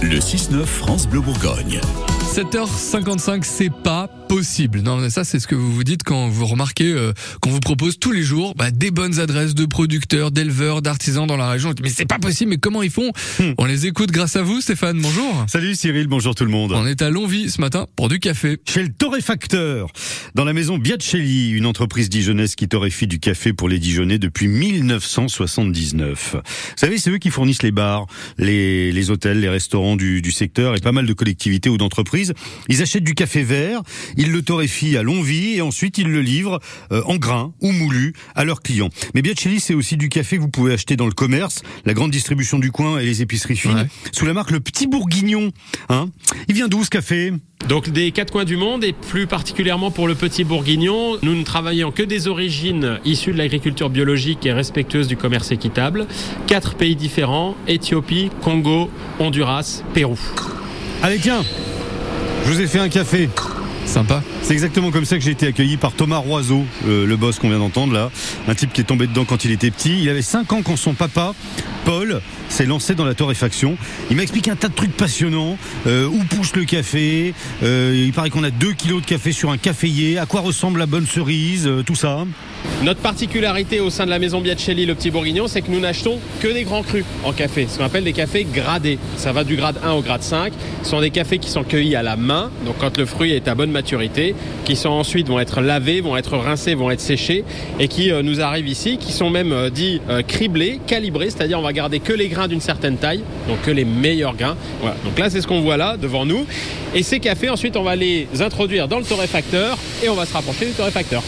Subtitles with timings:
[0.00, 1.80] Le 6-9 France Bleu Bourgogne.
[2.34, 4.80] 7h55, c'est pas possible.
[4.82, 7.58] Non, mais ça, c'est ce que vous vous dites quand vous remarquez euh, qu'on vous
[7.58, 11.72] propose tous les jours bah, des bonnes adresses de producteurs, d'éleveurs, d'artisans dans la région.
[11.82, 13.10] Mais c'est pas possible, mais comment ils font?
[13.40, 13.52] Hmm.
[13.56, 15.00] On les écoute grâce à vous, Stéphane.
[15.00, 15.46] Bonjour.
[15.48, 16.72] Salut Cyril, bonjour tout le monde.
[16.72, 18.58] On est à Longvie ce matin pour du café.
[18.68, 19.88] Chez le torréfacteur,
[20.34, 24.48] dans la maison Biacelli, une entreprise dijonnaise qui torréfie du café pour les Dijonnais depuis
[24.48, 26.34] 1979.
[26.34, 26.40] Vous
[26.76, 28.06] savez, c'est eux qui fournissent les bars,
[28.36, 32.17] les, les hôtels, les restaurants du, du secteur et pas mal de collectivités ou d'entreprises.
[32.68, 33.82] Ils achètent du café vert,
[34.16, 36.60] ils le torréfient à Longvie et ensuite ils le livrent
[36.92, 38.90] euh, en grains ou moulu à leurs clients.
[39.14, 42.10] Mais Biacelli, c'est aussi du café que vous pouvez acheter dans le commerce, la grande
[42.10, 43.86] distribution du coin et les épiceries fines, Ouais.
[44.12, 45.50] sous la marque Le Petit Bourguignon.
[45.88, 46.08] Hein
[46.48, 47.32] il vient d'où ce café?
[47.68, 51.42] Donc des quatre coins du monde et plus particulièrement pour le petit bourguignon, nous ne
[51.42, 56.06] travaillons que des origines issues de l'agriculture biologique et respectueuse du commerce équitable.
[56.46, 60.18] Quatre pays différents, Éthiopie, Congo, Honduras, Pérou.
[61.02, 61.42] Allez tiens,
[62.48, 63.28] je vous ai fait un café.
[63.84, 64.22] Sympa.
[64.42, 67.50] C'est exactement comme ça que j'ai été accueilli par Thomas Roiseau, euh, le boss qu'on
[67.50, 68.10] vient d'entendre là.
[68.48, 70.00] Un type qui est tombé dedans quand il était petit.
[70.00, 71.34] Il avait 5 ans quand son papa,
[71.88, 73.78] Paul, s'est lancé dans la torréfaction.
[74.10, 75.56] Il m'a expliqué un tas de trucs passionnants.
[75.86, 79.50] Euh, où pousse le café Euh, Il paraît qu'on a 2 kilos de café sur
[79.50, 80.18] un caféier.
[80.18, 82.26] À quoi ressemble la bonne cerise euh, Tout ça.
[82.82, 86.18] Notre particularité au sein de la maison Biacelli, le petit bourguignon, c'est que nous n'achetons
[86.40, 88.98] que des grands crus en café, ce qu'on appelle des cafés gradés.
[89.16, 90.52] Ça va du grade 1 au grade 5.
[90.82, 93.48] Ce sont des cafés qui sont cueillis à la main, donc quand le fruit est
[93.48, 97.44] à bonne maturité, qui sont ensuite vont être lavés, vont être rincés, vont être séchés,
[97.78, 102.00] et qui nous arrivent ici, qui sont même dits criblés, calibrés, c'est-à-dire on va garder
[102.00, 104.56] que les grains d'une certaine taille, donc que les meilleurs grains.
[104.80, 104.96] Voilà.
[105.04, 106.44] Donc là, c'est ce qu'on voit là devant nous.
[106.94, 110.32] Et ces cafés, ensuite, on va les introduire dans le torréfacteur et on va se
[110.32, 111.22] rapprocher du torréfacteur.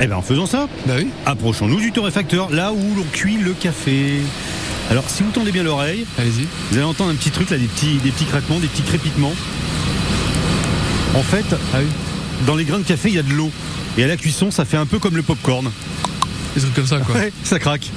[0.00, 1.08] Eh bien en faisant ça, Bah oui.
[1.26, 4.16] approchons-nous du torréfacteur, là où l'on cuit le café.
[4.90, 6.46] Alors si vous tendez bien l'oreille, Allez-y.
[6.70, 9.32] Vous allez entendre un petit truc là, des petits, des petits craquements, des petits crépitements.
[11.14, 11.86] En fait, Ah oui.
[12.46, 13.50] dans les grains de café, il y a de l'eau.
[13.96, 15.68] Et à la cuisson, ça fait un peu comme le popcorn.
[16.54, 17.16] Des trucs comme ça, quoi.
[17.16, 17.90] Ouais, ça craque.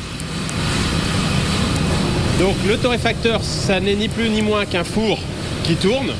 [2.42, 5.20] Donc le torréfacteur, ça n'est ni plus ni moins qu'un four
[5.64, 6.12] qui tourne.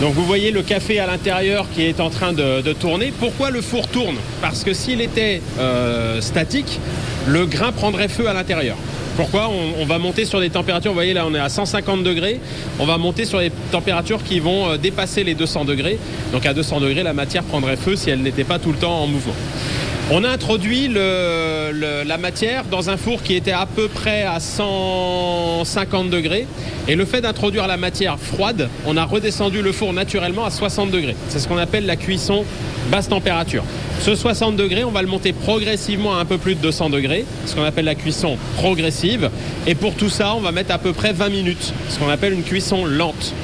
[0.00, 3.12] Donc vous voyez le café à l'intérieur qui est en train de, tourner.
[3.20, 4.16] Pourquoi le four tourne?
[4.40, 6.80] Parce que s'il était euh, statique,
[7.26, 8.78] le grain prendrait feu à l'intérieur.
[9.16, 9.50] Pourquoi?
[9.50, 12.40] On, on va monter sur des températures, vous voyez là on est à 150 degrés,
[12.78, 15.98] on va monter sur des températures qui vont euh, dépasser les 200 degrés.
[16.32, 19.02] Donc à 200 degrés, la matière prendrait feu si elle n'était pas tout le temps
[19.02, 19.34] en mouvement.
[20.10, 26.08] On a introduit la matière dans un four qui était à peu près à 150
[26.08, 26.46] degrés.
[26.88, 30.90] Et le fait d'introduire la matière froide, on a redescendu le four naturellement à 60
[30.90, 31.14] degrés.
[31.28, 32.46] C'est ce qu'on appelle la cuisson
[32.90, 33.64] basse température.
[34.00, 37.26] Ce 60 degrés, on va le monter progressivement à un peu plus de 200 degrés,
[37.44, 39.28] ce qu'on appelle la cuisson progressive.
[39.66, 42.32] Et pour tout ça, on va mettre à peu près 20 minutes, ce qu'on appelle
[42.32, 43.34] une cuisson lente.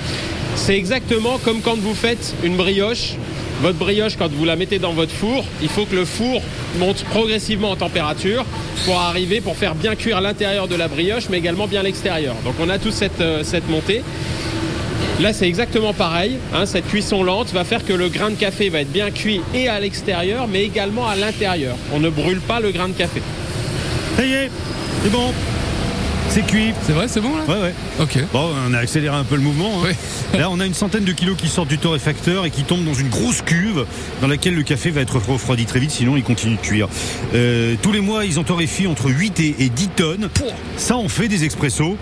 [0.57, 3.17] C'est exactement comme quand vous faites une brioche.
[3.63, 6.43] Votre brioche, quand vous la mettez dans votre four, il faut que le four
[6.79, 8.45] monte progressivement en température
[8.85, 12.35] pour arriver, pour faire bien cuire l'intérieur de la brioche, mais également bien l'extérieur.
[12.45, 14.03] Donc on a toute cette, euh, cette montée.
[15.21, 16.39] Là, c'est exactement pareil.
[16.53, 19.41] hein, cette cuisson lente va faire que le grain de café va être bien cuit
[19.55, 21.77] et à l'extérieur, mais également à l'intérieur.
[21.95, 23.23] On ne brûle pas le grain de café.
[24.17, 24.51] Ça y est,
[25.05, 25.33] c'est bon.
[26.35, 26.73] C'est cuit.
[26.85, 27.75] C'est vrai, c'est bon là Ouais, ouais.
[28.01, 28.19] Ok.
[28.33, 29.71] Bon, on a accéléré un peu le mouvement.
[29.85, 29.87] hein.
[30.33, 30.39] Oui.
[30.41, 32.93] Là, on a une centaine de kilos qui sortent du torréfacteur et qui tombent dans
[32.95, 33.85] une grosse cuve
[34.21, 36.89] dans laquelle le café va être refroidi très vite, sinon il continue de cuire.
[37.37, 40.29] Euh, tous les mois, ils en torréfient entre 8 et, et 10 tonnes.
[40.77, 41.97] Ça, on fait des expressos.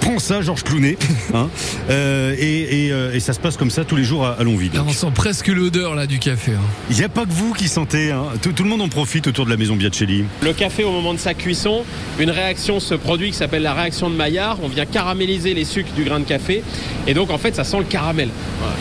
[0.00, 0.96] Prends ça, Georges Clounet.
[1.34, 1.48] Hein.
[1.88, 4.42] Euh, et, et, euh, et ça se passe comme ça tous les jours à, à
[4.44, 4.70] Longville.
[4.74, 6.52] Là, on sent presque l'odeur là du café.
[6.52, 6.60] hein.
[6.90, 8.12] Il n'y a pas que vous qui sentez.
[8.12, 8.24] hein.
[8.42, 10.24] Tout, tout le monde en profite autour de la maison Biacelli.
[10.42, 11.84] Le café, au moment de sa cuisson,
[12.18, 14.58] une réaction se produit qui s'appelle la réaction de Maillard.
[14.62, 16.62] On vient caraméliser les sucres du grain de café.
[17.06, 18.28] Et donc, en fait, ça sent le caramel.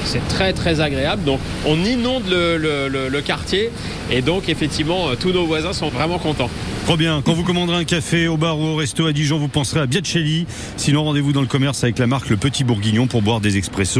[0.06, 1.24] C'est très, très agréable.
[1.24, 3.70] Donc, on inonde le quartier.
[4.12, 6.50] Et donc, effectivement, euh, tous nos voisins sont vraiment contents.
[6.86, 7.22] Trop bien.
[7.24, 9.86] Quand vous commanderez un café au bar ou au resto à Dijon, vous penserez à
[9.86, 10.46] Biacelli.
[10.76, 14.00] Sinon, rendez-vous dans le commerce avec la marque Le Petit Bourguignon pour boire des expressos.